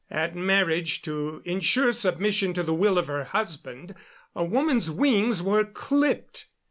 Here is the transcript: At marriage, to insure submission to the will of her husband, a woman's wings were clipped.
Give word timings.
At 0.09 0.35
marriage, 0.35 1.03
to 1.03 1.43
insure 1.45 1.91
submission 1.91 2.55
to 2.55 2.63
the 2.63 2.73
will 2.73 2.97
of 2.97 3.05
her 3.05 3.23
husband, 3.23 3.93
a 4.35 4.43
woman's 4.43 4.89
wings 4.89 5.43
were 5.43 5.63
clipped. 5.63 6.47